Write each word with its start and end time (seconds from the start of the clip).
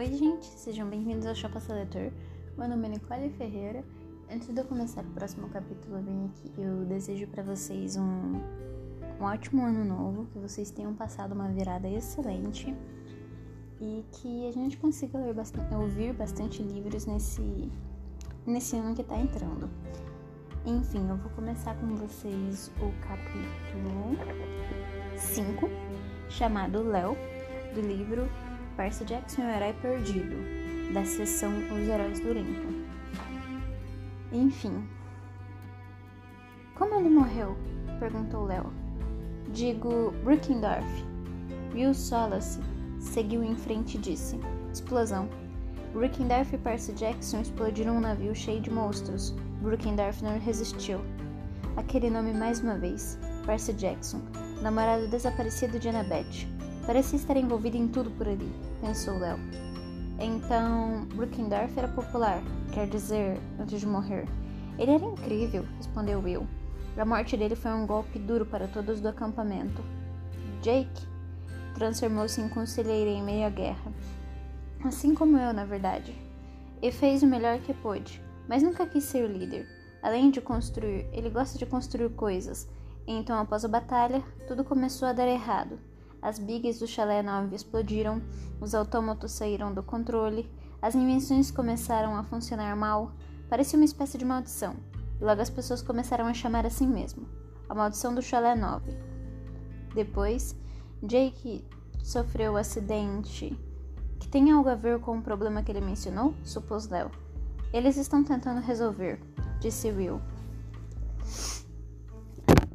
Oi, 0.00 0.14
gente, 0.14 0.46
sejam 0.46 0.88
bem-vindos 0.88 1.26
ao 1.26 1.34
Chapa 1.34 1.60
Seletor. 1.60 2.10
Meu 2.56 2.66
nome 2.66 2.86
é 2.86 2.90
Nicole 2.92 3.28
Ferreira. 3.36 3.84
Antes 4.32 4.48
de 4.48 4.58
eu 4.58 4.64
começar 4.64 5.04
o 5.04 5.10
próximo 5.10 5.46
capítulo, 5.50 5.96
eu 5.96 6.24
aqui. 6.24 6.50
Eu 6.56 6.86
desejo 6.86 7.26
para 7.26 7.42
vocês 7.42 7.98
um, 7.98 8.40
um 9.20 9.22
ótimo 9.22 9.62
ano 9.62 9.84
novo, 9.84 10.24
que 10.32 10.38
vocês 10.38 10.70
tenham 10.70 10.94
passado 10.94 11.32
uma 11.32 11.48
virada 11.48 11.86
excelente 11.86 12.74
e 13.78 14.02
que 14.10 14.48
a 14.48 14.52
gente 14.52 14.78
consiga 14.78 15.18
bastante, 15.34 15.74
ouvir 15.74 16.14
bastante 16.14 16.62
livros 16.62 17.04
nesse, 17.04 17.70
nesse 18.46 18.76
ano 18.76 18.94
que 18.94 19.04
tá 19.04 19.18
entrando. 19.18 19.68
Enfim, 20.64 21.10
eu 21.10 21.16
vou 21.18 21.30
começar 21.32 21.74
com 21.74 21.94
vocês 21.96 22.72
o 22.80 22.90
capítulo 23.06 24.16
5, 25.18 25.68
chamado 26.30 26.82
Léo, 26.82 27.14
do 27.74 27.82
livro 27.82 28.26
Percy 28.80 29.04
Jackson, 29.04 29.42
o 29.42 29.50
Herói 29.50 29.74
Perdido, 29.74 30.36
da 30.94 31.04
seção 31.04 31.52
Os 31.70 31.86
Heróis 31.86 32.18
do 32.18 32.30
Olimpo. 32.30 32.72
Enfim. 34.32 34.88
Como 36.76 36.94
ele 36.94 37.10
morreu? 37.10 37.58
perguntou 37.98 38.46
Léo. 38.46 38.72
Digo, 39.52 40.14
Brookendorf. 40.24 40.86
Will 41.74 41.92
Solace 41.92 42.58
seguiu 42.98 43.44
em 43.44 43.54
frente 43.54 43.98
e 43.98 44.00
disse: 44.00 44.40
Explosão. 44.72 45.28
Brookendorf 45.92 46.54
e 46.54 46.58
Percy 46.58 46.94
Jackson 46.94 47.42
explodiram 47.42 47.98
um 47.98 48.00
navio 48.00 48.34
cheio 48.34 48.62
de 48.62 48.70
monstros. 48.70 49.32
Brookendorf 49.60 50.24
não 50.24 50.38
resistiu. 50.38 51.00
Aquele 51.76 52.08
nome 52.08 52.32
mais 52.32 52.60
uma 52.60 52.78
vez. 52.78 53.18
Percy 53.44 53.74
Jackson, 53.74 54.22
namorado 54.62 55.06
desaparecido 55.08 55.78
de 55.78 55.90
Annabeth. 55.90 56.48
Parecia 56.86 57.16
estar 57.16 57.36
envolvido 57.36 57.76
em 57.76 57.86
tudo 57.88 58.10
por 58.10 58.26
ali, 58.26 58.50
pensou 58.80 59.18
Léo. 59.18 59.38
Então, 60.18 61.06
Brookendorf 61.14 61.78
era 61.78 61.88
popular, 61.88 62.42
quer 62.72 62.86
dizer, 62.86 63.38
antes 63.58 63.80
de 63.80 63.86
morrer. 63.86 64.26
Ele 64.78 64.92
era 64.92 65.04
incrível, 65.04 65.64
respondeu 65.76 66.20
Will. 66.20 66.46
A 66.96 67.04
morte 67.04 67.36
dele 67.36 67.54
foi 67.54 67.70
um 67.70 67.86
golpe 67.86 68.18
duro 68.18 68.44
para 68.44 68.68
todos 68.68 69.00
do 69.00 69.08
acampamento. 69.08 69.82
Jake 70.60 71.06
transformou-se 71.74 72.40
em 72.40 72.48
conselheiro 72.48 73.08
em 73.08 73.22
meio 73.22 73.46
à 73.46 73.50
guerra. 73.50 73.92
Assim 74.84 75.14
como 75.14 75.38
eu, 75.38 75.52
na 75.52 75.64
verdade. 75.64 76.14
E 76.82 76.90
fez 76.90 77.22
o 77.22 77.26
melhor 77.26 77.58
que 77.58 77.72
pôde, 77.72 78.22
mas 78.48 78.62
nunca 78.62 78.86
quis 78.86 79.04
ser 79.04 79.26
líder. 79.26 79.66
Além 80.02 80.30
de 80.30 80.40
construir, 80.40 81.08
ele 81.12 81.30
gosta 81.30 81.58
de 81.58 81.66
construir 81.66 82.10
coisas. 82.10 82.68
Então, 83.06 83.38
após 83.38 83.64
a 83.64 83.68
batalha, 83.68 84.22
tudo 84.46 84.64
começou 84.64 85.08
a 85.08 85.12
dar 85.12 85.28
errado. 85.28 85.78
As 86.22 86.38
bigas 86.38 86.78
do 86.78 86.86
chalé 86.86 87.22
9 87.22 87.56
explodiram, 87.56 88.20
os 88.60 88.74
autômatos 88.74 89.32
saíram 89.32 89.72
do 89.72 89.82
controle, 89.82 90.50
as 90.82 90.94
invenções 90.94 91.50
começaram 91.50 92.14
a 92.14 92.22
funcionar 92.22 92.76
mal, 92.76 93.12
parecia 93.48 93.78
uma 93.78 93.84
espécie 93.84 94.18
de 94.18 94.24
maldição. 94.24 94.76
Logo 95.18 95.40
as 95.40 95.48
pessoas 95.48 95.80
começaram 95.80 96.26
a 96.26 96.34
chamar 96.34 96.66
assim 96.66 96.86
mesmo, 96.86 97.26
a 97.68 97.74
maldição 97.74 98.14
do 98.14 98.20
chalé 98.20 98.54
9. 98.54 98.92
Depois, 99.94 100.54
Jake 101.02 101.64
sofreu 102.02 102.52
o 102.52 102.54
um 102.54 102.58
acidente 102.58 103.58
que 104.18 104.28
tem 104.28 104.50
algo 104.50 104.68
a 104.68 104.74
ver 104.74 105.00
com 105.00 105.16
o 105.16 105.22
problema 105.22 105.62
que 105.62 105.72
ele 105.72 105.80
mencionou, 105.80 106.34
supôs 106.44 106.88
Léo. 106.88 107.10
Eles 107.72 107.96
estão 107.96 108.22
tentando 108.22 108.60
resolver, 108.60 109.18
disse 109.58 109.90
Will. 109.90 110.20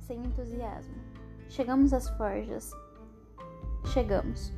Sem 0.07 0.23
entusiasmo. 0.23 0.95
Chegamos 1.47 1.93
às 1.93 2.09
forjas 2.09 2.71
Chegamos. 3.85 4.51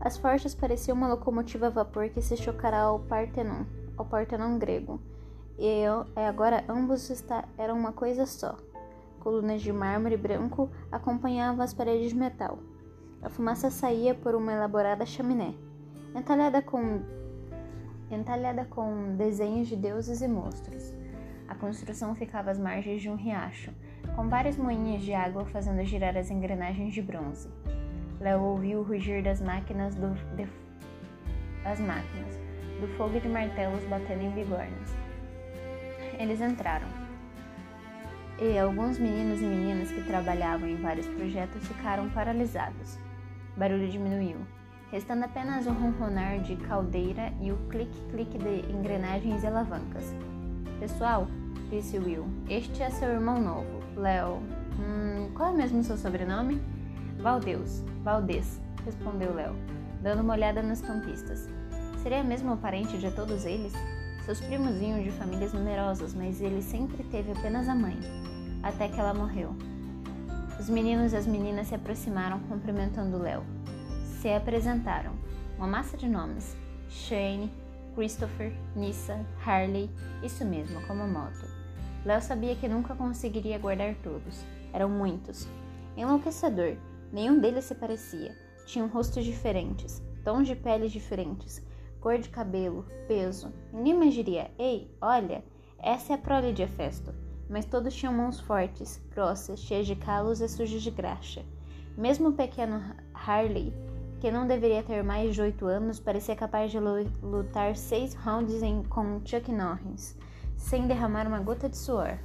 As 0.00 0.16
forjas 0.16 0.54
pareciam 0.54 0.96
uma 0.96 1.08
locomotiva 1.08 1.66
a 1.66 1.70
vapor 1.70 2.08
que 2.08 2.22
se 2.22 2.36
chocará 2.36 2.82
ao 2.82 3.00
Partenon, 3.00 3.64
ao 3.96 4.06
Partenon 4.06 4.58
grego. 4.58 5.00
E 5.58 5.66
eu, 5.66 6.06
agora 6.14 6.64
ambos 6.68 7.10
está, 7.10 7.44
eram 7.58 7.76
uma 7.76 7.92
coisa 7.92 8.24
só. 8.24 8.56
Colunas 9.18 9.60
de 9.60 9.72
mármore 9.72 10.16
branco 10.16 10.70
acompanhavam 10.90 11.62
as 11.62 11.74
paredes 11.74 12.10
de 12.10 12.16
metal. 12.16 12.60
A 13.20 13.28
fumaça 13.28 13.70
saía 13.70 14.14
por 14.14 14.36
uma 14.36 14.52
elaborada 14.52 15.04
chaminé, 15.04 15.54
entalhada 16.14 16.62
com 16.62 17.02
entalhada 18.10 18.64
com 18.64 19.16
desenhos 19.16 19.66
de 19.66 19.76
deuses 19.76 20.22
e 20.22 20.28
monstros. 20.28 20.94
A 21.48 21.54
construção 21.54 22.14
ficava 22.14 22.50
às 22.50 22.58
margens 22.58 23.02
de 23.02 23.10
um 23.10 23.16
riacho, 23.16 23.72
com 24.14 24.28
vários 24.28 24.56
moinhos 24.56 25.02
de 25.02 25.12
água 25.12 25.44
fazendo 25.46 25.84
girar 25.84 26.16
as 26.16 26.30
engrenagens 26.30 26.94
de 26.94 27.02
bronze. 27.02 27.50
Léo 28.20 28.42
ouviu 28.42 28.80
o 28.80 28.82
rugir 28.82 29.22
das 29.22 29.40
máquinas 29.40 29.94
do, 29.94 30.12
de, 30.34 30.48
das 31.62 31.78
máquinas, 31.78 32.34
do 32.80 32.88
fogo 32.96 33.20
de 33.20 33.28
martelos 33.28 33.84
batendo 33.84 34.22
em 34.22 34.30
bigornas. 34.30 34.96
Eles 36.18 36.40
entraram. 36.40 36.88
E 38.40 38.58
alguns 38.58 38.98
meninos 38.98 39.40
e 39.40 39.44
meninas 39.44 39.92
que 39.92 40.02
trabalhavam 40.02 40.68
em 40.68 40.76
vários 40.76 41.06
projetos 41.06 41.66
ficaram 41.68 42.08
paralisados. 42.10 42.98
O 43.56 43.58
barulho 43.60 43.88
diminuiu, 43.88 44.38
restando 44.90 45.24
apenas 45.24 45.66
o 45.66 45.72
ronronar 45.72 46.40
de 46.40 46.56
caldeira 46.56 47.32
e 47.40 47.52
o 47.52 47.56
clique-clique 47.68 48.38
de 48.38 48.72
engrenagens 48.72 49.44
e 49.44 49.46
alavancas. 49.46 50.12
Pessoal, 50.80 51.28
disse 51.70 51.98
Will, 51.98 52.26
este 52.48 52.82
é 52.82 52.90
seu 52.90 53.10
irmão 53.10 53.40
novo, 53.40 53.80
Léo. 53.96 54.40
Hum, 54.78 55.30
qual 55.34 55.52
é 55.52 55.56
mesmo 55.56 55.82
seu 55.84 55.96
sobrenome? 55.96 56.60
Valdeus, 57.18 57.82
Valdez, 58.04 58.60
respondeu 58.84 59.34
Léo, 59.34 59.52
dando 60.00 60.22
uma 60.22 60.34
olhada 60.34 60.62
nas 60.62 60.80
campistas. 60.80 61.48
Seria 62.00 62.22
mesmo 62.22 62.56
parente 62.56 62.96
de 62.96 63.10
todos 63.10 63.44
eles? 63.44 63.72
Seus 64.24 64.40
primos 64.40 64.76
vinham 64.76 65.02
de 65.02 65.10
famílias 65.10 65.52
numerosas, 65.52 66.14
mas 66.14 66.40
ele 66.40 66.62
sempre 66.62 67.02
teve 67.04 67.32
apenas 67.32 67.68
a 67.68 67.74
mãe, 67.74 67.98
até 68.62 68.88
que 68.88 69.00
ela 69.00 69.12
morreu. 69.12 69.52
Os 70.60 70.68
meninos 70.68 71.12
e 71.12 71.16
as 71.16 71.26
meninas 71.26 71.66
se 71.66 71.74
aproximaram 71.74 72.38
cumprimentando 72.40 73.18
Léo. 73.18 73.42
Se 74.20 74.32
apresentaram, 74.32 75.12
uma 75.56 75.66
massa 75.66 75.96
de 75.96 76.08
nomes: 76.08 76.56
Shane, 76.88 77.52
Christopher, 77.96 78.52
Nissa, 78.76 79.18
Harley, 79.44 79.90
isso 80.22 80.44
mesmo, 80.44 80.80
como 80.86 81.08
moto. 81.08 81.46
Léo 82.04 82.22
sabia 82.22 82.54
que 82.54 82.68
nunca 82.68 82.94
conseguiria 82.94 83.58
guardar 83.58 83.96
todos. 84.04 84.44
Eram 84.72 84.88
muitos. 84.88 85.48
Enlouquecedor, 85.96 86.76
Nenhum 87.12 87.40
deles 87.40 87.64
se 87.64 87.74
parecia. 87.74 88.36
Tinham 88.66 88.88
rostos 88.88 89.24
diferentes, 89.24 90.02
tons 90.24 90.46
de 90.46 90.54
pele 90.54 90.88
diferentes, 90.88 91.62
cor 92.00 92.18
de 92.18 92.28
cabelo, 92.28 92.84
peso. 93.06 93.52
Ninguém 93.72 93.94
mais 93.94 94.14
diria: 94.14 94.50
Ei, 94.58 94.90
olha, 95.00 95.42
essa 95.78 96.12
é 96.12 96.16
a 96.16 96.18
prole 96.18 96.52
de 96.52 96.62
Hefesto. 96.62 97.14
Mas 97.48 97.64
todos 97.64 97.94
tinham 97.94 98.12
mãos 98.12 98.40
fortes, 98.40 99.00
grossas, 99.10 99.60
cheias 99.60 99.86
de 99.86 99.96
calos 99.96 100.40
e 100.40 100.48
sujas 100.48 100.82
de 100.82 100.90
graxa. 100.90 101.42
Mesmo 101.96 102.28
o 102.28 102.32
pequeno 102.32 102.94
Harley, 103.14 103.72
que 104.20 104.30
não 104.30 104.46
deveria 104.46 104.82
ter 104.82 105.02
mais 105.02 105.34
de 105.34 105.40
oito 105.40 105.66
anos, 105.66 105.98
parecia 105.98 106.36
capaz 106.36 106.70
de 106.70 106.78
lutar 106.78 107.74
seis 107.74 108.14
rounds 108.14 108.62
em, 108.62 108.82
com 108.82 109.20
Chuck 109.24 109.50
Norris, 109.50 110.16
sem 110.56 110.86
derramar 110.86 111.26
uma 111.26 111.40
gota 111.40 111.68
de 111.68 111.76
suor. 111.76 112.18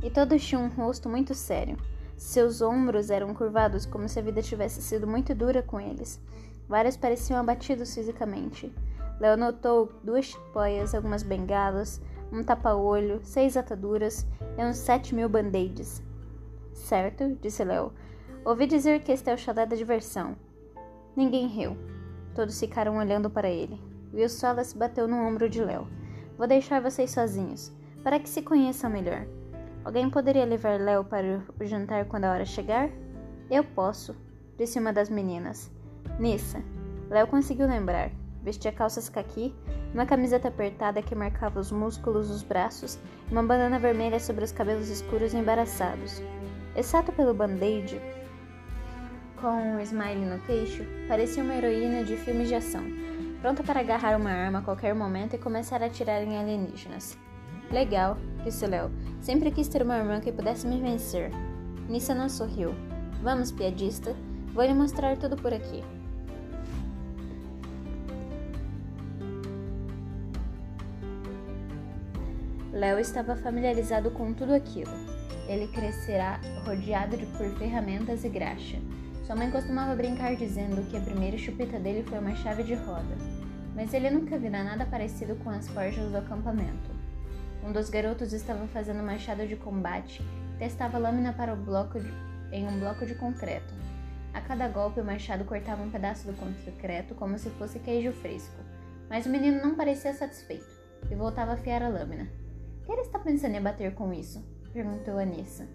E 0.00 0.10
todos 0.10 0.44
tinham 0.44 0.64
um 0.64 0.68
rosto 0.68 1.08
muito 1.08 1.34
sério. 1.34 1.76
Seus 2.18 2.60
ombros 2.60 3.10
eram 3.10 3.32
curvados 3.32 3.86
como 3.86 4.08
se 4.08 4.18
a 4.18 4.22
vida 4.22 4.42
tivesse 4.42 4.82
sido 4.82 5.06
muito 5.06 5.32
dura 5.36 5.62
com 5.62 5.80
eles. 5.80 6.20
Vários 6.68 6.96
pareciam 6.96 7.38
abatidos 7.38 7.94
fisicamente. 7.94 8.74
Léo 9.20 9.36
notou 9.36 9.92
duas 10.02 10.24
chipóias, 10.24 10.96
algumas 10.96 11.22
bengalas, 11.22 12.00
um 12.32 12.42
tapa-olho, 12.42 13.20
seis 13.22 13.56
ataduras 13.56 14.26
e 14.58 14.64
uns 14.64 14.78
sete 14.78 15.14
mil 15.14 15.28
band-aids. 15.28 16.02
Certo, 16.74 17.38
disse 17.40 17.62
Léo. 17.62 17.92
Ouvi 18.44 18.66
dizer 18.66 19.00
que 19.04 19.12
este 19.12 19.30
é 19.30 19.34
o 19.34 19.38
chalé 19.38 19.64
da 19.64 19.76
diversão. 19.76 20.36
Ninguém 21.14 21.46
riu. 21.46 21.76
Todos 22.34 22.58
ficaram 22.58 22.96
olhando 22.98 23.30
para 23.30 23.48
ele. 23.48 23.80
Will 24.12 24.28
Solas 24.28 24.72
bateu 24.72 25.06
no 25.06 25.16
ombro 25.24 25.48
de 25.48 25.62
Léo. 25.62 25.86
Vou 26.36 26.48
deixar 26.48 26.82
vocês 26.82 27.12
sozinhos, 27.12 27.72
para 28.02 28.18
que 28.18 28.28
se 28.28 28.42
conheçam 28.42 28.90
melhor. 28.90 29.24
Alguém 29.88 30.10
poderia 30.10 30.44
levar 30.44 30.78
Léo 30.78 31.02
para 31.02 31.42
o 31.58 31.64
jantar 31.64 32.04
quando 32.04 32.24
a 32.24 32.32
hora 32.32 32.44
chegar? 32.44 32.90
Eu 33.50 33.64
posso, 33.64 34.14
disse 34.58 34.78
uma 34.78 34.92
das 34.92 35.08
meninas. 35.08 35.70
Nissa. 36.18 36.62
Léo 37.08 37.26
conseguiu 37.26 37.66
lembrar. 37.66 38.10
Vestia 38.42 38.70
calças 38.70 39.08
caqui, 39.08 39.54
uma 39.94 40.04
camiseta 40.04 40.48
apertada 40.48 41.00
que 41.00 41.14
marcava 41.14 41.58
os 41.58 41.72
músculos 41.72 42.28
dos 42.28 42.42
braços 42.42 42.98
e 43.30 43.32
uma 43.32 43.42
bandana 43.42 43.78
vermelha 43.78 44.20
sobre 44.20 44.44
os 44.44 44.52
cabelos 44.52 44.90
escuros 44.90 45.32
e 45.32 45.38
embaraçados. 45.38 46.22
Exceto 46.76 47.10
pelo 47.10 47.32
band-aid, 47.32 47.98
com 49.40 49.48
um 49.48 49.80
smile 49.80 50.26
no 50.26 50.38
queixo, 50.40 50.84
parecia 51.08 51.42
uma 51.42 51.54
heroína 51.54 52.04
de 52.04 52.14
filmes 52.18 52.48
de 52.48 52.56
ação, 52.56 52.84
pronta 53.40 53.62
para 53.62 53.80
agarrar 53.80 54.18
uma 54.20 54.32
arma 54.32 54.58
a 54.58 54.62
qualquer 54.62 54.94
momento 54.94 55.34
e 55.34 55.38
começar 55.38 55.82
a 55.82 55.86
atirar 55.86 56.22
em 56.22 56.36
alienígenas. 56.36 57.16
Legal, 57.70 58.16
disse 58.44 58.66
Léo. 58.66 58.90
Sempre 59.20 59.50
quis 59.50 59.68
ter 59.68 59.82
uma 59.82 59.98
irmã 59.98 60.20
que 60.20 60.32
pudesse 60.32 60.66
me 60.66 60.80
vencer. 60.80 61.30
Nissa 61.88 62.14
não 62.14 62.28
sorriu. 62.28 62.74
Vamos, 63.22 63.52
piadista. 63.52 64.14
Vou 64.54 64.64
lhe 64.64 64.74
mostrar 64.74 65.16
tudo 65.16 65.36
por 65.36 65.52
aqui. 65.52 65.82
Léo 72.72 72.98
estava 72.98 73.34
familiarizado 73.36 74.10
com 74.10 74.32
tudo 74.32 74.54
aquilo. 74.54 74.92
Ele 75.48 75.66
crescerá 75.68 76.40
rodeado 76.64 77.16
de, 77.16 77.26
por 77.26 77.48
ferramentas 77.58 78.24
e 78.24 78.28
graxa. 78.28 78.78
Sua 79.24 79.34
mãe 79.34 79.50
costumava 79.50 79.94
brincar 79.94 80.36
dizendo 80.36 80.88
que 80.88 80.96
a 80.96 81.00
primeira 81.00 81.36
chupeta 81.36 81.78
dele 81.78 82.02
foi 82.02 82.18
uma 82.18 82.34
chave 82.36 82.62
de 82.62 82.74
roda, 82.74 83.16
mas 83.74 83.92
ele 83.92 84.10
nunca 84.10 84.38
virá 84.38 84.62
nada 84.62 84.86
parecido 84.86 85.34
com 85.36 85.50
as 85.50 85.68
forjas 85.68 86.10
do 86.10 86.18
acampamento. 86.18 86.97
Um 87.62 87.72
dos 87.72 87.90
garotos 87.90 88.32
estava 88.32 88.66
fazendo 88.68 89.02
machado 89.02 89.46
de 89.46 89.56
combate 89.56 90.22
testava 90.58 90.98
lâmina 90.98 91.32
para 91.32 91.54
o 91.54 91.56
bloco 91.56 92.00
de, 92.00 92.12
em 92.52 92.66
um 92.66 92.80
bloco 92.80 93.06
de 93.06 93.14
concreto. 93.14 93.72
A 94.34 94.40
cada 94.40 94.68
golpe, 94.68 95.00
o 95.00 95.04
machado 95.04 95.44
cortava 95.44 95.82
um 95.82 95.90
pedaço 95.90 96.26
do 96.26 96.34
concreto 96.34 97.14
como 97.14 97.38
se 97.38 97.48
fosse 97.50 97.78
queijo 97.78 98.12
fresco, 98.12 98.62
mas 99.08 99.24
o 99.24 99.30
menino 99.30 99.62
não 99.62 99.74
parecia 99.74 100.12
satisfeito 100.12 100.66
e 101.10 101.14
voltava 101.14 101.52
a 101.52 101.54
afiar 101.54 101.82
a 101.82 101.88
lâmina. 101.88 102.28
que 102.84 102.92
ele 102.92 103.02
está 103.02 103.18
pensando 103.18 103.54
em 103.54 103.62
bater 103.62 103.94
com 103.94 104.12
isso? 104.12 104.44
perguntou 104.72 105.18
Anissa. 105.18 105.66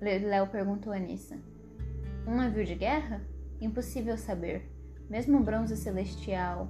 Léo 0.00 0.46
perguntou 0.46 0.92
a 0.92 0.96
Anissa. 0.96 1.38
Um 2.26 2.36
navio 2.36 2.64
de 2.64 2.74
guerra? 2.74 3.20
Impossível 3.60 4.16
saber. 4.16 4.70
Mesmo 5.08 5.38
o 5.38 5.42
bronze 5.42 5.76
celestial. 5.76 6.68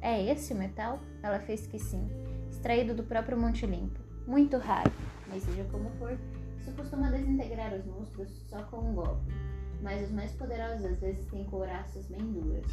É 0.00 0.22
esse 0.22 0.52
o 0.52 0.56
metal? 0.56 1.00
Ela 1.22 1.40
fez 1.40 1.66
que 1.66 1.78
sim, 1.78 2.08
extraído 2.54 2.94
do 2.94 3.02
próprio 3.02 3.38
Monte 3.38 3.66
Limpo. 3.66 3.98
Muito 4.26 4.56
raro, 4.56 4.90
mas 5.28 5.42
seja 5.42 5.64
como 5.64 5.90
for, 5.98 6.16
isso 6.58 6.72
costuma 6.72 7.10
desintegrar 7.10 7.74
os 7.74 7.84
monstros 7.84 8.30
só 8.48 8.62
com 8.64 8.78
um 8.78 8.94
golpe. 8.94 9.32
Mas 9.82 10.02
os 10.04 10.10
mais 10.12 10.32
poderosos 10.32 10.84
às 10.86 10.98
vezes 10.98 11.26
têm 11.26 11.44
couraças 11.44 12.06
bem 12.06 12.32
duras. 12.32 12.64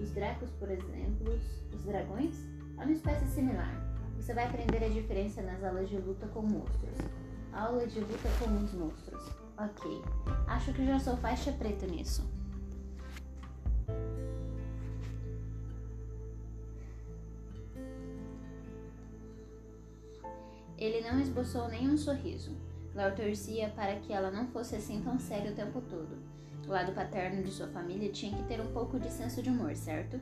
Os 0.00 0.10
dracos, 0.12 0.50
por 0.52 0.70
exemplo, 0.70 1.38
os 1.74 1.82
dragões, 1.84 2.34
é 2.78 2.84
uma 2.84 2.92
espécie 2.92 3.26
similar. 3.26 3.74
Você 4.16 4.32
vai 4.32 4.46
aprender 4.46 4.82
a 4.82 4.88
diferença 4.88 5.42
nas 5.42 5.62
aulas 5.62 5.88
de 5.90 5.98
luta 5.98 6.26
com 6.28 6.40
monstros. 6.40 6.96
Aula 7.52 7.86
de 7.86 8.00
luta 8.00 8.28
com 8.38 8.64
os 8.64 8.72
monstros. 8.72 9.30
Ok, 9.58 10.02
acho 10.46 10.72
que 10.72 10.86
já 10.86 10.98
sou 10.98 11.16
faixa 11.18 11.52
preta 11.52 11.86
nisso. 11.86 12.24
Ele 20.84 21.00
não 21.00 21.18
esboçou 21.18 21.66
nenhum 21.66 21.96
sorriso. 21.96 22.54
Léo 22.94 23.16
torcia 23.16 23.70
para 23.70 23.96
que 23.96 24.12
ela 24.12 24.30
não 24.30 24.48
fosse 24.48 24.76
assim 24.76 25.00
tão 25.00 25.18
séria 25.18 25.50
o 25.50 25.54
tempo 25.54 25.80
todo. 25.80 26.18
O 26.66 26.70
lado 26.70 26.92
paterno 26.92 27.42
de 27.42 27.50
sua 27.50 27.68
família 27.68 28.12
tinha 28.12 28.36
que 28.36 28.42
ter 28.42 28.60
um 28.60 28.70
pouco 28.70 29.00
de 29.00 29.10
senso 29.10 29.42
de 29.42 29.48
humor, 29.48 29.74
certo? 29.74 30.20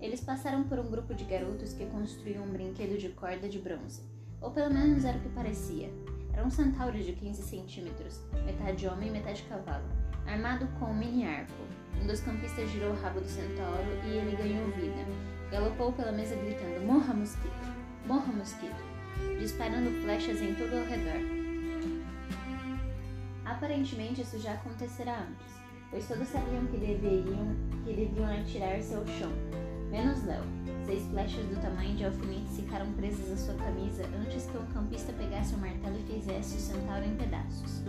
Eles 0.00 0.20
passaram 0.20 0.64
por 0.64 0.80
um 0.80 0.90
grupo 0.90 1.14
de 1.14 1.22
garotos 1.22 1.72
que 1.72 1.86
construíam 1.86 2.44
um 2.44 2.50
brinquedo 2.50 2.98
de 2.98 3.10
corda 3.10 3.48
de 3.48 3.60
bronze. 3.60 4.02
Ou 4.40 4.50
pelo 4.50 4.74
menos 4.74 5.04
era 5.04 5.18
o 5.18 5.20
que 5.20 5.28
parecia. 5.28 5.88
Era 6.32 6.44
um 6.44 6.50
centauro 6.50 6.98
de 6.98 7.12
15 7.12 7.40
centímetros, 7.40 8.20
metade 8.44 8.88
homem 8.88 9.08
e 9.08 9.12
metade 9.12 9.44
cavalo, 9.44 9.86
armado 10.26 10.66
com 10.80 10.86
um 10.86 10.94
mini 10.94 11.24
arco. 11.24 11.62
Um 12.02 12.08
dos 12.08 12.20
campistas 12.20 12.68
girou 12.70 12.90
o 12.90 13.00
rabo 13.00 13.20
do 13.20 13.28
centauro 13.28 13.86
e 14.04 14.16
ele 14.16 14.36
ganhou 14.36 14.66
vida. 14.72 15.06
Galopou 15.48 15.92
pela 15.92 16.10
mesa 16.10 16.34
gritando: 16.34 16.84
Morra, 16.84 17.14
mosquito! 17.14 17.72
Morra, 18.04 18.32
mosquito! 18.32 18.91
Disparando 19.38 19.90
flechas 20.02 20.40
em 20.40 20.54
todo 20.54 20.74
ao 20.74 20.84
redor. 20.84 21.42
Aparentemente 23.44 24.22
isso 24.22 24.38
já 24.38 24.54
acontecera 24.54 25.18
antes, 25.20 25.54
pois 25.90 26.08
todos 26.08 26.28
sabiam 26.28 26.64
que 26.66 26.78
deveriam, 26.78 27.54
que 27.84 27.92
deviam 27.92 28.32
atirar-se 28.32 28.94
ao 28.94 29.06
chão, 29.06 29.30
menos 29.90 30.24
Léo. 30.24 30.42
Seis 30.86 31.04
flechas 31.10 31.44
do 31.46 31.60
tamanho 31.60 31.94
de 31.96 32.04
alfinetes 32.04 32.56
ficaram 32.56 32.90
presas 32.92 33.30
à 33.30 33.36
sua 33.36 33.54
camisa 33.54 34.04
antes 34.20 34.46
que 34.46 34.56
o 34.56 34.66
campista 34.72 35.12
pegasse 35.12 35.54
o 35.54 35.58
martelo 35.58 35.96
e 35.98 36.12
fizesse 36.12 36.56
o 36.56 36.60
centauro 36.60 37.04
em 37.04 37.16
pedaços. 37.16 37.82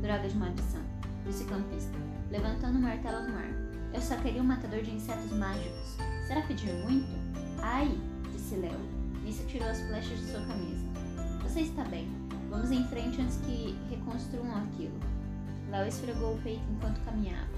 Droga 0.00 0.28
de 0.28 0.36
maldição, 0.36 0.82
disse 1.26 1.44
o 1.44 1.46
campista, 1.46 1.98
levantando 2.30 2.78
o 2.78 2.82
martelo 2.82 3.28
no 3.28 3.36
ar. 3.36 3.50
Eu 3.92 4.00
só 4.00 4.16
queria 4.16 4.40
um 4.40 4.46
matador 4.46 4.82
de 4.82 4.90
insetos 4.90 5.32
mágicos. 5.32 5.96
Será 6.26 6.42
pedir 6.42 6.72
muito? 6.84 7.10
Ai, 7.58 7.98
disse 8.32 8.54
Léo. 8.54 8.99
Nisso 9.30 9.46
tirou 9.46 9.68
as 9.68 9.80
flechas 9.82 10.18
de 10.18 10.26
sua 10.26 10.40
camisa. 10.44 10.84
Você 11.44 11.60
está 11.60 11.84
bem. 11.84 12.08
Vamos 12.48 12.72
em 12.72 12.84
frente 12.88 13.20
antes 13.20 13.36
que 13.36 13.78
reconstruam 13.88 14.56
aquilo. 14.56 14.98
Léo 15.70 15.86
esfregou 15.86 16.34
o 16.34 16.42
peito 16.42 16.64
enquanto 16.68 17.00
caminhava. 17.04 17.48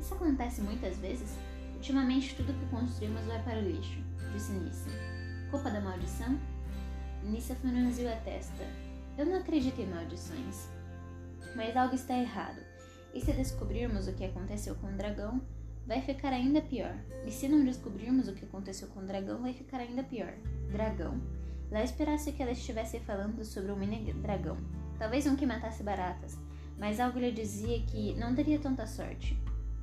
Isso 0.00 0.14
acontece 0.14 0.60
muitas 0.60 0.96
vezes? 0.98 1.36
Ultimamente 1.74 2.36
tudo 2.36 2.54
que 2.54 2.66
construímos 2.66 3.24
vai 3.24 3.42
para 3.42 3.58
o 3.58 3.62
lixo 3.62 3.98
disse 4.32 4.52
Nissa. 4.52 4.88
Culpa 5.50 5.68
da 5.68 5.80
maldição? 5.80 6.38
Nissa 7.24 7.56
franziu 7.56 8.08
a 8.08 8.14
testa. 8.18 8.64
Eu 9.18 9.26
não 9.26 9.38
acredito 9.38 9.80
em 9.80 9.86
maldições. 9.88 10.68
Mas 11.56 11.76
algo 11.76 11.96
está 11.96 12.16
errado. 12.16 12.60
E 13.12 13.20
se 13.20 13.32
descobrirmos 13.32 14.06
o 14.06 14.12
que 14.12 14.26
aconteceu 14.26 14.76
com 14.76 14.86
o 14.86 14.96
dragão, 14.96 15.42
vai 15.86 16.00
ficar 16.00 16.32
ainda 16.32 16.60
pior. 16.60 16.94
E 17.26 17.30
se 17.30 17.48
não 17.48 17.64
descobrirmos 17.64 18.28
o 18.28 18.32
que 18.32 18.44
aconteceu 18.44 18.88
com 18.88 19.00
o 19.00 19.06
dragão, 19.06 19.40
vai 19.40 19.52
ficar 19.52 19.78
ainda 19.78 20.02
pior. 20.02 20.32
Dragão? 20.70 21.20
Lá 21.70 21.82
esperasse 21.82 22.32
que 22.32 22.42
ela 22.42 22.52
estivesse 22.52 23.00
falando 23.00 23.44
sobre 23.44 23.72
um 23.72 23.76
mini 23.76 24.12
dragão. 24.14 24.56
Talvez 24.98 25.26
um 25.26 25.36
que 25.36 25.46
matasse 25.46 25.82
baratas, 25.82 26.38
mas 26.78 27.00
algo 27.00 27.18
lhe 27.18 27.32
dizia 27.32 27.80
que 27.82 28.14
não 28.14 28.34
teria 28.34 28.58
tanta 28.58 28.86
sorte. 28.86 29.38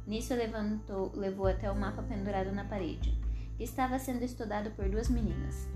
Nisso 0.07 0.33
levantou, 0.33 1.11
levou 1.15 1.47
até 1.47 1.71
o 1.71 1.75
mapa 1.75 2.01
pendurado 2.03 2.51
na 2.51 2.63
parede 2.63 3.23
estava 3.63 3.99
sendo 3.99 4.23
estudado 4.23 4.71
por 4.71 4.89
duas 4.89 5.09
meninas. 5.09 5.67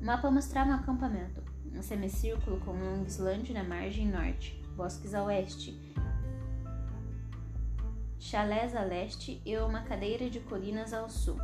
O 0.00 0.04
mapa 0.04 0.30
mostrava 0.30 0.70
um 0.70 0.74
acampamento, 0.74 1.42
um 1.74 1.82
semicírculo 1.82 2.60
com 2.60 2.72
Longsland 2.72 3.52
na 3.52 3.64
margem 3.64 4.08
norte, 4.08 4.60
bosques 4.76 5.14
a 5.14 5.24
oeste, 5.24 5.78
chalés 8.24 8.74
a 8.74 8.82
leste 8.82 9.42
e 9.44 9.54
uma 9.58 9.82
cadeira 9.82 10.30
de 10.30 10.40
colinas 10.40 10.94
ao 10.94 11.10
sul. 11.10 11.36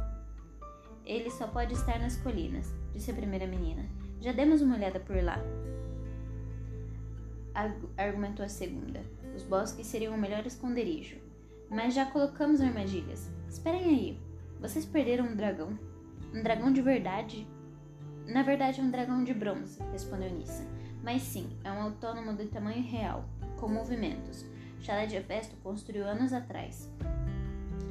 Ele 1.05 1.31
só 1.31 1.47
pode 1.47 1.75
estar 1.75 1.99
nas 1.99 2.17
colinas, 2.17 2.75
disse 2.91 3.11
a 3.11 3.15
primeira 3.15 3.47
menina. 3.47 3.85
Já 4.19 4.33
demos 4.33 4.63
uma 4.63 4.77
olhada 4.77 4.99
por 4.99 5.23
lá. 5.23 5.39
Argumentou 7.99 8.47
a 8.47 8.49
segunda. 8.49 9.03
Os 9.37 9.43
bosques 9.43 9.87
seriam 9.87 10.15
o 10.15 10.19
melhor 10.19 10.47
esconderijo. 10.47 11.19
Mas 11.69 11.93
já 11.93 12.07
colocamos 12.07 12.63
armadilhas. 12.63 13.31
Esperem 13.47 13.85
aí. 13.85 14.19
Vocês 14.59 14.87
perderam 14.87 15.27
um 15.27 15.37
dragão? 15.37 15.79
Um 16.35 16.43
dragão 16.43 16.73
de 16.73 16.81
verdade? 16.81 17.47
Na 18.27 18.43
verdade, 18.43 18.81
é 18.81 18.83
um 18.83 18.91
dragão 18.91 19.23
de 19.23 19.35
bronze, 19.35 19.83
respondeu 19.93 20.31
Nissa. 20.31 20.67
Mas 21.03 21.21
sim, 21.21 21.51
é 21.63 21.71
um 21.71 21.83
autônomo 21.83 22.35
de 22.35 22.47
tamanho 22.47 22.83
real, 22.83 23.29
com 23.59 23.69
movimentos. 23.69 24.47
Chalé 24.81 25.07
de 25.07 25.17
Hefesto 25.17 25.57
construiu 25.57 26.07
anos 26.07 26.33
atrás. 26.33 26.91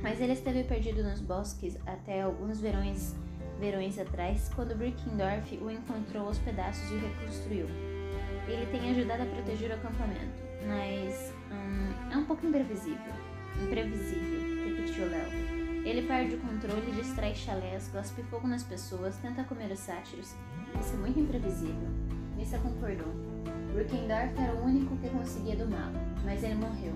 Mas 0.01 0.19
ele 0.19 0.33
esteve 0.33 0.63
perdido 0.63 1.03
nos 1.03 1.21
bosques 1.21 1.77
até 1.85 2.21
alguns 2.21 2.59
verões, 2.59 3.15
verões 3.59 3.99
atrás, 3.99 4.49
quando 4.55 4.75
Brickendorf 4.75 5.57
o 5.57 5.69
encontrou 5.69 6.27
aos 6.27 6.39
pedaços 6.39 6.89
e 6.91 6.95
o 6.95 6.99
reconstruiu. 6.99 7.67
Ele 8.47 8.65
tem 8.71 8.89
ajudado 8.89 9.23
a 9.23 9.25
proteger 9.25 9.69
o 9.71 9.73
acampamento, 9.73 10.41
mas 10.67 11.33
hum, 11.51 12.11
é 12.11 12.17
um 12.17 12.25
pouco 12.25 12.45
imprevisível. 12.45 13.13
Imprevisível, 13.61 14.65
repetiu 14.65 15.09
Léo. 15.09 15.59
Ele 15.85 16.07
perde 16.07 16.35
o 16.35 16.39
controle, 16.39 16.91
distrai 16.91 17.35
chalés, 17.35 17.89
gospe 17.89 18.23
fogo 18.23 18.47
nas 18.47 18.63
pessoas, 18.63 19.17
tenta 19.17 19.43
comer 19.43 19.71
os 19.71 19.79
sátiros. 19.79 20.35
Isso 20.79 20.93
é 20.93 20.97
muito 20.97 21.19
imprevisível. 21.19 21.89
Missa 22.35 22.57
concordou. 22.59 23.13
Brookendorf 23.73 24.37
era 24.37 24.53
o 24.55 24.63
único 24.65 24.95
que 24.97 25.09
conseguia 25.09 25.55
domá-lo, 25.55 25.97
mas 26.23 26.43
ele 26.43 26.55
morreu. 26.55 26.93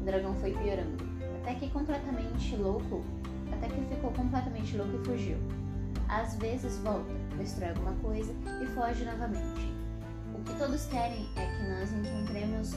O 0.00 0.04
dragão 0.04 0.34
foi 0.34 0.52
piorando, 0.52 1.04
até 1.40 1.54
que 1.54 1.70
completamente 1.70 2.56
louco, 2.56 3.02
até 3.52 3.68
que 3.68 3.80
ficou 3.94 4.10
completamente 4.12 4.76
louco 4.76 4.96
e 4.96 5.04
fugiu. 5.04 5.38
Às 6.08 6.36
vezes 6.36 6.78
volta, 6.78 7.12
destrói 7.36 7.70
alguma 7.70 7.92
coisa 7.94 8.32
e 8.62 8.66
foge 8.66 9.04
novamente. 9.04 9.74
O 10.34 10.42
que 10.44 10.54
todos 10.58 10.86
querem 10.86 11.26
é 11.36 11.46
que 11.46 11.68
nós 11.68 11.92
encontremos 11.92 12.74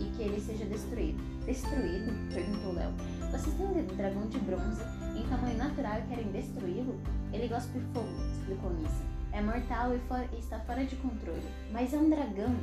e 0.00 0.04
que 0.16 0.22
ele 0.22 0.40
seja 0.40 0.64
destruído. 0.64 1.20
Destruído? 1.44 2.12
perguntou 2.32 2.72
Léo. 2.72 2.92
Vocês 3.30 3.54
têm 3.56 3.66
um 3.66 3.96
dragão 3.96 4.26
de 4.28 4.38
bronze 4.38 4.82
em 5.16 5.26
tamanho 5.28 5.58
natural 5.58 5.98
e 5.98 6.08
querem 6.08 6.32
destruí-lo? 6.32 6.98
Ele 7.32 7.48
gosta 7.48 7.70
de 7.78 7.84
fogo, 7.92 8.08
explicou 8.32 8.72
Nissa. 8.74 9.02
É 9.32 9.40
mortal 9.40 9.92
e, 9.94 10.36
e 10.36 10.38
está 10.38 10.58
fora 10.60 10.84
de 10.84 10.96
controle. 10.96 11.42
Mas 11.72 11.92
é 11.92 11.98
um 11.98 12.08
dragão. 12.08 12.54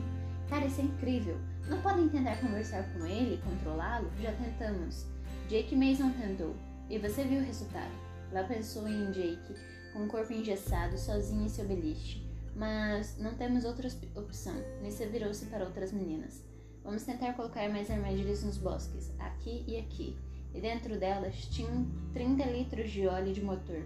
Cara, 0.50 0.65
isso 0.65 0.82
é 0.82 0.84
incrível. 0.84 1.38
Não 1.68 1.82
podem 1.82 2.10
tentar 2.10 2.38
conversar 2.38 2.84
com 2.94 3.06
ele 3.06 3.41
controlá-lo? 3.44 4.12
Já 4.20 4.32
tentamos. 4.34 5.06
Jake 5.48 5.75
Mason 5.75 6.12
tentou. 6.12 6.56
E 6.89 6.98
você 6.98 7.24
viu 7.24 7.39
o 7.39 7.46
resultado. 7.46 7.91
Lá 8.32 8.44
pensou 8.44 8.88
em 8.88 9.12
Jake, 9.12 9.56
com 9.94 10.06
o 10.06 10.08
corpo 10.08 10.34
engessado, 10.34 10.98
sozinho 10.98 11.46
em 11.46 11.50
seu 11.50 11.65
beliche. 11.65 12.27
Mas 12.56 13.18
não 13.18 13.36
temos 13.36 13.63
outra 13.63 13.88
opção. 14.15 14.56
Nissa 14.82 15.06
virou-se 15.06 15.46
para 15.46 15.65
outras 15.65 15.91
meninas. 15.91 16.44
Vamos 16.84 17.03
tentar 17.03 17.34
colocar 17.34 17.70
mais 17.70 17.91
armadilhas 17.91 18.44
nos 18.44 18.58
bosques, 18.58 19.12
aqui 19.20 19.63
e 19.68 19.77
aqui 19.77 20.18
e 20.53 20.60
dentro 20.60 20.98
delas 20.98 21.36
tinham 21.48 21.88
30 22.13 22.44
litros 22.46 22.91
de 22.91 23.08
óleo 23.08 23.34
de 23.34 23.41
motor. 23.41 23.84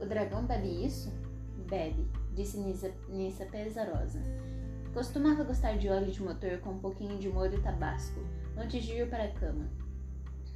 O 0.00 0.06
dragão 0.06 0.44
bebe 0.44 0.84
isso? 0.84 1.10
Bebe, 1.68 2.06
disse 2.34 2.58
Nissa, 2.58 2.92
Nissa 3.08 3.46
pesarosa. 3.46 4.20
Costumava 4.92 5.44
gostar 5.44 5.78
de 5.78 5.88
óleo 5.88 6.10
de 6.10 6.22
motor 6.22 6.58
com 6.58 6.70
um 6.70 6.78
pouquinho 6.78 7.18
de 7.18 7.28
molho 7.28 7.62
tabasco, 7.62 8.20
antes 8.56 8.84
de 8.84 8.92
ir 8.92 9.08
para 9.08 9.24
a 9.24 9.32
cama. 9.32 9.66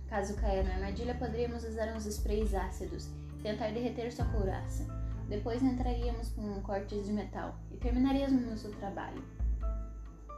Caso 0.09 0.37
caia 0.37 0.63
na 0.63 0.75
armadilha, 0.75 1.15
poderíamos 1.15 1.65
usar 1.65 1.95
uns 1.95 2.07
sprays 2.07 2.55
ácidos 2.55 3.09
tentar 3.43 3.71
derreter 3.71 4.13
sua 4.13 4.25
couraça. 4.27 4.85
Depois 5.29 5.63
entraríamos 5.63 6.31
com 6.31 6.61
cortes 6.63 7.07
de 7.07 7.13
metal 7.13 7.59
e 7.71 7.77
terminaríamos 7.77 8.65
o 8.65 8.71
trabalho. 8.73 9.23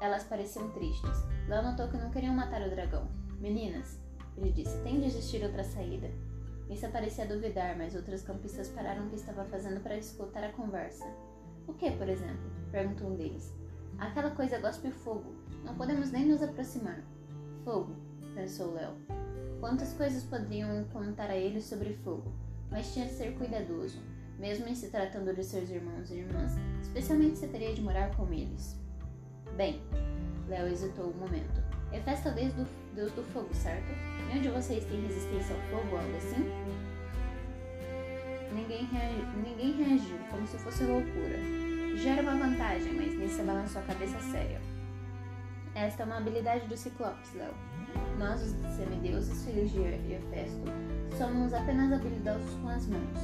Elas 0.00 0.24
pareciam 0.24 0.70
tristes. 0.70 1.24
Léo 1.48 1.62
notou 1.62 1.88
que 1.88 1.96
não 1.96 2.10
queriam 2.10 2.34
matar 2.34 2.62
o 2.62 2.70
dragão. 2.70 3.08
Meninas, 3.40 3.98
ele 4.36 4.52
disse, 4.52 4.78
tem 4.82 5.00
de 5.00 5.06
existir 5.06 5.42
outra 5.42 5.64
saída. 5.64 6.08
Missa 6.68 6.88
parecia 6.88 7.26
duvidar, 7.26 7.76
mas 7.76 7.94
outras 7.94 8.22
campistas 8.22 8.68
pararam 8.68 9.06
o 9.06 9.08
que 9.08 9.16
estava 9.16 9.44
fazendo 9.46 9.80
para 9.80 9.96
escutar 9.96 10.44
a 10.44 10.52
conversa. 10.52 11.04
O 11.66 11.72
que, 11.72 11.90
por 11.92 12.08
exemplo? 12.08 12.50
perguntou 12.70 13.08
um 13.08 13.16
deles. 13.16 13.54
Aquela 13.98 14.30
coisa 14.30 14.60
gospe 14.60 14.90
fogo. 14.90 15.34
Não 15.64 15.74
podemos 15.74 16.12
nem 16.12 16.26
nos 16.26 16.42
aproximar. 16.42 17.02
Fogo, 17.64 17.96
pensou 18.34 18.72
Léo. 18.72 18.94
Quantas 19.60 19.92
coisas 19.92 20.22
poderiam 20.22 20.84
contar 20.92 21.30
a 21.30 21.36
ele 21.36 21.60
sobre 21.60 21.92
fogo? 21.92 22.32
Mas 22.70 22.92
tinha 22.94 23.06
de 23.06 23.12
ser 23.12 23.36
cuidadoso, 23.36 23.98
mesmo 24.38 24.68
em 24.68 24.74
se 24.74 24.88
tratando 24.88 25.34
de 25.34 25.42
seus 25.42 25.68
irmãos 25.68 26.10
e 26.10 26.18
irmãs, 26.18 26.52
especialmente 26.80 27.38
se 27.38 27.48
teria 27.48 27.74
de 27.74 27.82
morar 27.82 28.14
com 28.14 28.32
eles. 28.32 28.78
Bem, 29.56 29.82
Léo 30.48 30.68
hesitou 30.68 31.08
um 31.08 31.14
momento. 31.14 31.60
É 31.92 32.00
festa 32.00 32.30
talvez 32.30 32.52
do 32.54 32.66
deus 32.94 33.10
do 33.12 33.22
fogo, 33.24 33.52
certo? 33.52 33.88
E 34.32 34.38
onde 34.38 34.48
vocês 34.48 34.84
têm 34.84 35.00
resistência 35.02 35.56
ao 35.56 35.62
fogo, 35.62 35.96
algo 35.96 36.16
assim? 36.16 36.44
Ninguém, 38.54 38.84
reagiu, 38.86 39.24
ninguém 39.42 39.72
reagiu, 39.72 40.18
como 40.30 40.46
se 40.46 40.58
fosse 40.58 40.84
loucura. 40.84 41.57
Já 42.02 42.10
era 42.10 42.22
uma 42.22 42.36
vantagem, 42.36 42.94
mas 42.94 43.18
Nissa 43.18 43.42
balançou 43.42 43.82
a 43.82 43.84
cabeça 43.84 44.18
séria. 44.20 44.60
Esta 45.74 46.02
é 46.02 46.06
uma 46.06 46.16
habilidade 46.18 46.66
do 46.66 46.76
Ciclopes, 46.76 47.34
Léo. 47.34 47.52
Nós, 48.18 48.42
os 48.42 48.52
semideuses, 48.74 49.44
filhos 49.44 49.70
de 49.70 49.80
Hefesto, 49.80 50.62
somos 51.16 51.52
apenas 51.52 51.92
habilidosos 51.92 52.54
com 52.62 52.68
as 52.68 52.86
mãos. 52.86 53.18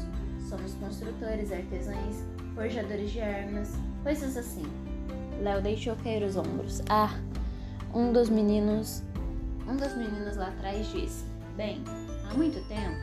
Somos 0.49 0.75
construtores, 0.75 1.53
artesães, 1.53 2.25
forjadores 2.55 3.11
de 3.11 3.21
armas, 3.21 3.75
coisas 4.03 4.37
assim. 4.37 4.67
Léo 5.43 5.63
deixou 5.63 5.97
cair 5.97 6.23
os 6.23 6.37
ombros. 6.37 6.83
Ah, 6.89 7.19
um 7.93 8.13
dos 8.13 8.29
meninos 8.29 9.03
um 9.67 9.77
dos 9.77 9.97
meninos 9.97 10.37
lá 10.37 10.49
atrás 10.49 10.87
disse: 10.93 11.25
Bem, 11.57 11.83
há 12.29 12.35
muito 12.35 12.63
tempo. 12.69 12.99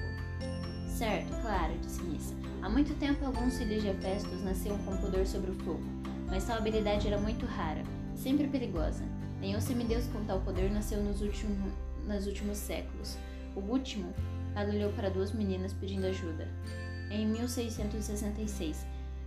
Certo, 0.88 1.42
claro, 1.42 1.74
disse 1.80 2.04
Nissa. 2.04 2.41
Há 2.62 2.70
muito 2.70 2.94
tempo 3.00 3.26
alguns 3.26 3.58
filhos 3.58 3.82
de 3.82 3.90
Hefestos 3.90 4.44
nasciam 4.44 4.78
com 4.80 4.96
pudor 4.98 5.26
sobre 5.26 5.50
o 5.50 5.56
fogo, 5.56 5.82
mas 6.30 6.46
tal 6.46 6.58
habilidade 6.58 7.08
era 7.08 7.18
muito 7.18 7.44
rara, 7.44 7.82
sempre 8.16 8.48
perigosa. 8.48 9.04
Nenhum 9.40 9.60
semideus 9.60 10.06
com 10.08 10.24
tal 10.26 10.42
poder 10.42 10.70
nasceu 10.70 11.04
nos, 11.04 11.22
últimos 11.22 11.74
nos 12.06 12.28
últimos 12.28 12.58
séculos. 12.58 13.18
O 13.56 13.62
último, 13.62 14.14
ela 14.56 14.70
olhou 14.70 14.94
para 14.94 15.10
duas 15.10 15.32
meninas 15.32 15.74
pedindo 15.74 16.06
ajuda. 16.06 16.48
Em 17.10 17.26
1666, 17.26 18.86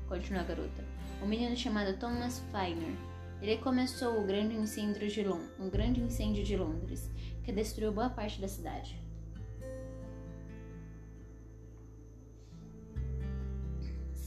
continuou 0.09 0.45
a 0.45 0.47
garota, 0.47 0.85
um 1.21 1.27
menino 1.27 1.57
chamado 1.57 1.99
Thomas 1.99 2.41
Feiner. 2.53 2.95
Ele 3.43 3.57
começou 3.57 4.21
o 4.21 4.25
grande 4.25 4.55
incêndio 4.55 5.09
de, 5.09 5.25
Lond 5.25 5.45
um 5.59 5.69
grande 5.69 6.01
incêndio 6.01 6.45
de 6.45 6.57
Londres 6.57 7.11
que 7.43 7.51
destruiu 7.51 7.93
boa 7.93 8.09
parte 8.09 8.41
da 8.41 8.47
cidade. 8.47 9.04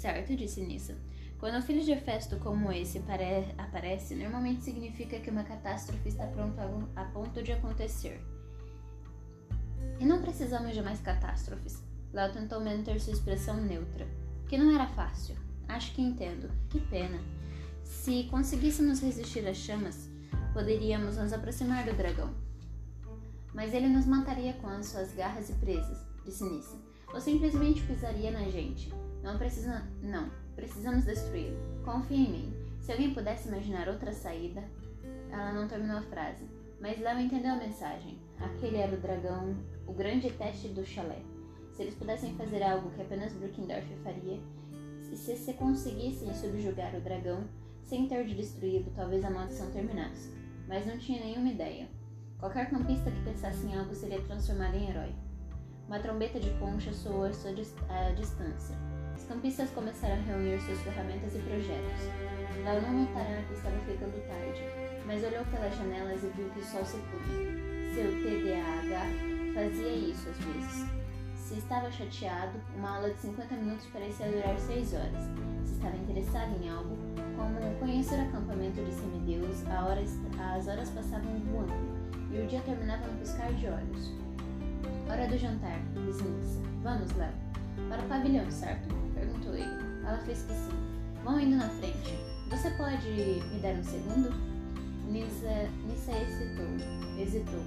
Certo, 0.07 0.37
disse 0.37 0.61
Nissa. 0.61 0.95
Quando 1.37 1.57
um 1.57 1.61
filho 1.61 1.83
de 1.83 1.91
Hefesto 1.91 2.37
como 2.37 2.71
esse 2.71 3.03
aparece, 3.57 4.15
normalmente 4.15 4.63
significa 4.63 5.19
que 5.19 5.29
uma 5.29 5.43
catástrofe 5.43 6.07
está 6.07 6.25
pronto 6.27 6.57
a, 6.61 7.01
a 7.01 7.05
ponto 7.11 7.43
de 7.43 7.51
acontecer. 7.51 8.21
E 9.99 10.05
não 10.05 10.21
precisamos 10.21 10.73
de 10.73 10.81
mais 10.81 11.01
catástrofes. 11.01 11.83
Léo 12.13 12.31
tentou 12.31 12.61
manter 12.61 13.01
sua 13.01 13.11
expressão 13.11 13.57
neutra, 13.57 14.07
que 14.47 14.57
não 14.57 14.73
era 14.73 14.87
fácil. 14.87 15.35
Acho 15.67 15.93
que 15.93 16.01
entendo. 16.01 16.49
Que 16.69 16.79
pena. 16.79 17.19
Se 17.83 18.29
conseguíssemos 18.31 19.01
resistir 19.01 19.45
às 19.45 19.57
chamas, 19.57 20.09
poderíamos 20.53 21.17
nos 21.17 21.33
aproximar 21.33 21.83
do 21.83 21.97
dragão. 21.97 22.33
Mas 23.53 23.73
ele 23.73 23.89
nos 23.89 24.05
mataria 24.05 24.53
com 24.53 24.67
as 24.69 24.85
suas 24.85 25.13
garras 25.13 25.49
e 25.49 25.53
presas, 25.55 25.99
disse 26.23 26.45
Nissa. 26.45 26.77
Ou 27.13 27.19
simplesmente 27.19 27.83
pisaria 27.83 28.31
na 28.31 28.43
gente. 28.43 28.89
Não 29.24 29.38
precisa. 29.38 29.83
Não. 30.01 30.29
Precisamos 30.55 31.05
destruí-lo. 31.05 31.57
Confie 31.83 32.25
em 32.25 32.31
mim. 32.31 32.53
Se 32.81 32.91
alguém 32.91 33.13
pudesse 33.13 33.47
imaginar 33.47 33.88
outra 33.88 34.12
saída. 34.13 34.63
Ela 35.31 35.53
não 35.53 35.67
terminou 35.67 35.97
a 35.97 36.03
frase. 36.03 36.45
Mas 36.79 37.00
Léo 37.00 37.19
entendeu 37.19 37.53
a 37.53 37.57
mensagem. 37.57 38.19
Aquele 38.39 38.77
era 38.77 38.95
o 38.95 39.00
dragão, 39.00 39.55
o 39.88 39.93
grande 39.93 40.29
teste 40.31 40.69
do 40.69 40.86
chalé. 40.86 41.21
Se 41.74 41.81
eles 41.83 41.95
pudessem 41.95 42.36
fazer 42.36 42.63
algo 42.63 42.91
que 42.91 43.01
apenas 43.01 43.33
Brookendorf 43.33 43.88
faria, 44.03 44.39
e 45.12 45.15
se 45.15 45.36
se 45.36 45.53
conseguissem 45.53 46.33
subjugar 46.33 46.95
o 46.95 47.01
dragão 47.01 47.43
sem 47.83 48.07
ter 48.07 48.25
de 48.25 48.36
destruí-lo, 48.36 48.91
talvez 48.95 49.24
a 49.24 49.29
maldição 49.29 49.71
terminasse. 49.71 50.31
Mas 50.67 50.86
não 50.86 50.97
tinha 50.97 51.24
nenhuma 51.24 51.50
ideia. 51.50 51.88
Qualquer 52.39 52.69
campista 52.69 53.09
que 53.09 53.24
pensasse 53.24 53.65
em 53.65 53.75
algo 53.75 53.95
seria 53.95 54.21
transformado 54.21 54.75
em 54.75 54.89
herói. 54.89 55.15
Uma 55.88 56.00
trombeta 56.00 56.39
de 56.39 56.50
concha 56.59 56.93
soou 56.93 57.24
à 57.24 57.33
sua 57.33 57.51
à 57.51 58.12
distância. 58.12 58.75
Campistas 59.27 59.69
começaram 59.72 60.15
a 60.15 60.19
reunir 60.19 60.57
suas 60.62 60.79
ferramentas 60.79 61.36
e 61.36 61.39
projetos. 61.39 62.01
Lau 62.63 62.81
não 62.81 63.01
notara 63.01 63.43
que 63.48 63.53
estava 63.53 63.77
ficando 63.79 64.25
tarde, 64.25 64.62
mas 65.05 65.22
olhou 65.22 65.43
pelas 65.46 65.75
janelas 65.75 66.24
e 66.24 66.27
viu 66.27 66.50
que 66.50 66.60
o 66.60 66.63
sol 66.63 66.86
se 66.86 66.98
punha. 66.98 67.67
Seu 67.93 68.10
TDAH 68.24 69.05
fazia 69.53 69.91
isso 69.91 70.29
às 70.29 70.38
vezes. 70.38 70.86
Se 71.36 71.60
estava 71.60 71.91
chateado, 71.91 72.57
uma 72.77 72.96
aula 72.96 73.10
de 73.10 73.19
50 73.19 73.55
minutos 73.55 73.86
parecia 73.88 74.31
durar 74.31 74.57
6 74.57 74.93
horas. 74.93 75.24
Se 75.65 75.74
estava 75.74 75.98
interessado 75.98 76.63
em 76.63 76.69
algo, 76.69 76.98
como 77.36 77.79
conhecer 77.79 78.19
o 78.19 78.27
acampamento 78.29 78.81
de 78.81 78.93
semideus, 78.93 79.63
as 79.67 80.67
horas 80.67 80.89
passavam 80.89 81.39
voando 81.51 81.74
e 82.31 82.41
o 82.41 82.48
dia 82.48 82.62
terminava 82.62 83.05
no 83.07 83.19
piscar 83.19 83.51
de 83.53 83.67
olhos. 83.67 84.13
Hora 85.10 85.27
do 85.27 85.38
jantar, 85.38 85.79
Nissa. 85.96 86.24
Vamos, 86.81 87.12
Léo. 87.13 87.31
Para 87.89 88.01
o 88.01 88.07
pavilhão, 88.07 88.50
certo? 88.50 88.97
Perguntou 89.38 89.53
ele. 89.53 90.06
Ela 90.06 90.17
fez 90.20 90.41
que 90.44 90.53
sim. 90.53 91.24
Vão 91.24 91.39
indo 91.39 91.58
na 91.58 91.70
frente. 91.70 92.17
Você 92.50 92.70
pode 92.72 93.08
me 93.08 93.60
dar 93.62 93.74
um 93.74 93.84
segundo? 93.84 94.29
Nissa, 95.08 95.70
Nissa 95.86 96.12
hesitou. 96.12 96.65
Hesitou. 97.20 97.62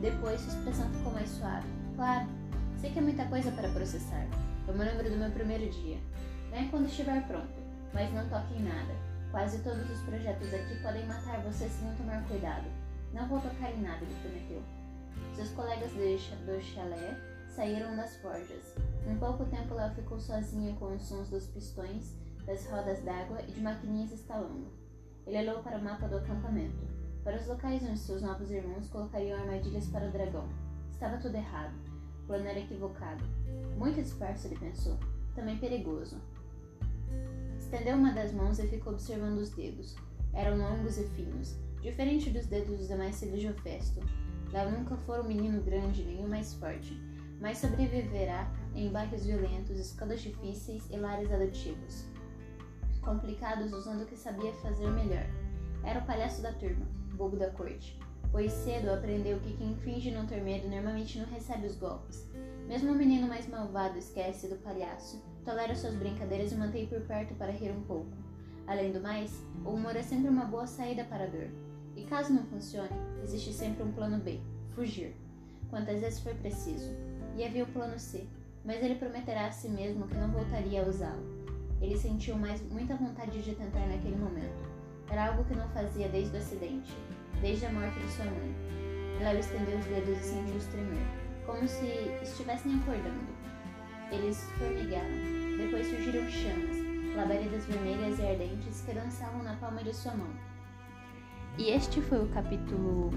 Depois 0.00 0.40
sua 0.40 0.52
expressão 0.52 0.90
ficou 0.90 1.12
mais 1.12 1.28
suave. 1.30 1.66
Claro, 1.96 2.26
sei 2.80 2.90
que 2.90 2.98
é 2.98 3.02
muita 3.02 3.24
coisa 3.26 3.50
para 3.52 3.68
processar. 3.70 4.26
Eu 4.68 4.74
me 4.74 4.84
lembro 4.84 5.08
do 5.08 5.16
meu 5.16 5.30
primeiro 5.30 5.70
dia. 5.70 5.98
Venha 6.50 6.68
quando 6.70 6.86
estiver 6.86 7.26
pronto, 7.26 7.54
mas 7.94 8.12
não 8.12 8.28
toque 8.28 8.54
em 8.54 8.64
nada. 8.64 8.94
Quase 9.30 9.58
todos 9.62 9.88
os 9.90 10.00
projetos 10.02 10.52
aqui 10.52 10.76
podem 10.82 11.06
matar 11.06 11.40
você 11.42 11.68
se 11.68 11.84
não 11.84 11.94
tomar 11.94 12.22
cuidado. 12.28 12.66
Não 13.14 13.26
vou 13.28 13.40
tocar 13.40 13.70
em 13.70 13.80
nada, 13.80 14.02
ele 14.02 14.14
prometeu. 14.22 14.62
Seus 15.34 15.50
colegas 15.50 15.90
do 15.92 16.62
chalé 16.62 17.16
saíram 17.48 17.96
das 17.96 18.16
forjas. 18.18 18.74
Em 19.06 19.16
pouco 19.18 19.44
tempo, 19.46 19.74
Léo 19.74 19.94
ficou 19.94 20.18
sozinho 20.18 20.74
com 20.76 20.94
os 20.94 21.02
sons 21.02 21.30
dos 21.30 21.46
pistões, 21.46 22.14
das 22.44 22.66
rodas 22.66 23.02
d'água 23.02 23.40
e 23.46 23.52
de 23.52 23.60
maquininhas 23.60 24.12
estalando. 24.12 24.66
Ele 25.26 25.38
olhou 25.38 25.62
para 25.62 25.78
o 25.78 25.82
mapa 25.82 26.08
do 26.08 26.16
acampamento, 26.16 26.86
para 27.24 27.36
os 27.36 27.46
locais 27.46 27.82
onde 27.82 27.98
seus 27.98 28.22
novos 28.22 28.50
irmãos 28.50 28.88
colocariam 28.88 29.38
armadilhas 29.38 29.88
para 29.88 30.08
o 30.08 30.12
dragão. 30.12 30.48
Estava 30.90 31.18
tudo 31.18 31.36
errado. 31.36 31.74
O 32.22 32.26
plano 32.26 32.46
era 32.46 32.60
equivocado. 32.60 33.24
Muito 33.76 34.02
disperso, 34.02 34.46
ele 34.46 34.58
pensou. 34.58 34.98
Também 35.34 35.58
perigoso. 35.58 36.20
Estendeu 37.58 37.96
uma 37.96 38.12
das 38.12 38.32
mãos 38.32 38.58
e 38.58 38.66
ficou 38.68 38.92
observando 38.92 39.38
os 39.38 39.50
dedos. 39.50 39.96
Eram 40.32 40.56
longos 40.58 40.98
e 40.98 41.04
finos, 41.08 41.56
Diferente 41.86 42.30
dos 42.30 42.46
dedos 42.46 42.78
dos 42.78 42.88
demais 42.88 43.20
filhos 43.20 43.38
de 43.38 43.48
Ofesto, 43.48 44.00
Léo 44.50 44.72
nunca 44.72 44.96
foi 44.96 45.20
um 45.20 45.28
menino 45.28 45.62
grande 45.62 46.02
nem 46.02 46.24
o 46.24 46.28
mais 46.28 46.52
forte, 46.54 47.00
mas 47.40 47.58
sobreviverá 47.58 48.50
em 48.76 48.90
bairros 48.90 49.24
violentos, 49.24 49.78
escolas 49.78 50.20
difíceis 50.20 50.88
e 50.90 50.96
lares 50.96 51.32
adotivos. 51.32 52.04
Complicados 53.00 53.72
usando 53.72 54.02
o 54.02 54.06
que 54.06 54.16
sabia 54.16 54.52
fazer 54.54 54.88
melhor. 54.90 55.26
Era 55.82 56.00
o 56.00 56.06
palhaço 56.06 56.42
da 56.42 56.52
turma, 56.52 56.86
bobo 57.14 57.36
da 57.36 57.50
corte, 57.50 57.98
pois 58.30 58.52
cedo 58.52 58.90
aprendeu 58.90 59.38
que 59.40 59.56
quem 59.56 59.74
finge 59.76 60.10
não 60.10 60.26
ter 60.26 60.42
medo 60.42 60.68
normalmente 60.68 61.18
não 61.18 61.26
recebe 61.26 61.66
os 61.66 61.76
golpes. 61.76 62.28
Mesmo 62.66 62.92
o 62.92 62.94
menino 62.94 63.26
mais 63.26 63.48
malvado 63.48 63.98
esquece 63.98 64.48
do 64.48 64.56
palhaço, 64.56 65.22
tolera 65.44 65.74
suas 65.74 65.94
brincadeiras 65.94 66.52
e 66.52 66.56
mantém 66.56 66.86
por 66.86 67.00
perto 67.02 67.34
para 67.34 67.52
rir 67.52 67.70
um 67.70 67.82
pouco. 67.82 68.10
Além 68.66 68.90
do 68.90 69.00
mais, 69.00 69.40
o 69.64 69.70
humor 69.70 69.94
é 69.94 70.02
sempre 70.02 70.28
uma 70.28 70.44
boa 70.44 70.66
saída 70.66 71.04
para 71.04 71.24
a 71.24 71.28
dor. 71.28 71.48
E 71.94 72.02
caso 72.02 72.32
não 72.32 72.44
funcione, 72.44 72.90
existe 73.22 73.52
sempre 73.52 73.84
um 73.84 73.92
plano 73.92 74.18
B: 74.18 74.40
fugir. 74.74 75.14
Quantas 75.70 76.00
vezes 76.00 76.20
foi 76.20 76.34
preciso. 76.34 76.90
E 77.36 77.44
havia 77.44 77.64
o 77.64 77.68
plano 77.68 77.98
C, 77.98 78.26
mas 78.66 78.82
ele 78.82 78.96
prometerá 78.96 79.46
a 79.46 79.52
si 79.52 79.68
mesmo 79.68 80.08
que 80.08 80.16
não 80.16 80.28
voltaria 80.28 80.82
a 80.82 80.88
usá-lo. 80.88 81.24
Ele 81.80 81.96
sentiu 81.96 82.36
mais 82.36 82.60
muita 82.70 82.96
vontade 82.96 83.40
de 83.40 83.54
tentar 83.54 83.86
naquele 83.86 84.16
momento. 84.16 84.68
Era 85.08 85.28
algo 85.28 85.44
que 85.44 85.54
não 85.54 85.68
fazia 85.68 86.08
desde 86.08 86.36
o 86.36 86.40
acidente, 86.40 86.92
desde 87.40 87.66
a 87.66 87.72
morte 87.72 87.98
de 88.00 88.10
sua 88.10 88.24
mãe. 88.24 88.54
Léo 89.20 89.38
estendeu 89.38 89.78
os 89.78 89.84
dedos 89.84 90.18
e 90.18 90.24
sentiu-os 90.24 90.66
tremer, 90.66 91.06
como 91.46 91.66
se 91.68 91.86
estivessem 92.22 92.74
acordando. 92.74 93.36
Eles 94.10 94.42
formigaram. 94.58 95.14
Depois 95.58 95.86
surgiram 95.86 96.28
chamas, 96.28 96.76
labaredas 97.14 97.64
vermelhas 97.66 98.18
e 98.18 98.26
ardentes 98.26 98.80
que 98.82 98.92
dançavam 98.92 99.42
na 99.44 99.54
palma 99.56 99.82
de 99.82 99.94
sua 99.94 100.14
mão. 100.14 100.30
E 101.56 101.70
este 101.70 102.00
foi 102.02 102.24
o 102.24 102.28
capítulo. 102.28 103.10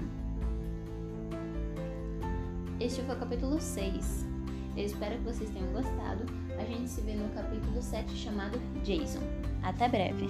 Este 2.78 3.02
foi 3.02 3.14
o 3.16 3.18
capítulo 3.18 3.60
6. 3.60 4.29
Eu 4.76 4.84
espero 4.84 5.16
que 5.16 5.24
vocês 5.24 5.50
tenham 5.50 5.72
gostado. 5.72 6.24
A 6.58 6.64
gente 6.64 6.88
se 6.88 7.00
vê 7.00 7.14
no 7.14 7.28
capítulo 7.30 7.82
7 7.82 8.10
chamado 8.16 8.58
Jason. 8.84 9.20
Até 9.62 9.88
breve! 9.88 10.28